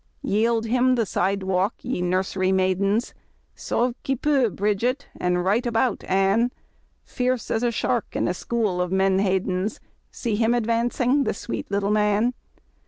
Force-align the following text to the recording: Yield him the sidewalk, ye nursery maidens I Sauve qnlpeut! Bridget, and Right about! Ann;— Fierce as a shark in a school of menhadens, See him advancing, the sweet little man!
Yield 0.23 0.65
him 0.65 0.95
the 0.95 1.05
sidewalk, 1.05 1.75
ye 1.83 2.01
nursery 2.01 2.51
maidens 2.51 3.13
I 3.15 3.19
Sauve 3.53 3.93
qnlpeut! 4.03 4.55
Bridget, 4.55 5.07
and 5.15 5.45
Right 5.45 5.63
about! 5.63 6.03
Ann;— 6.05 6.51
Fierce 7.15 7.51
as 7.51 7.61
a 7.61 7.69
shark 7.69 8.15
in 8.15 8.27
a 8.27 8.33
school 8.33 8.81
of 8.81 8.89
menhadens, 8.89 9.79
See 10.09 10.33
him 10.35 10.55
advancing, 10.55 11.23
the 11.25 11.35
sweet 11.35 11.69
little 11.69 11.91
man! 11.91 12.33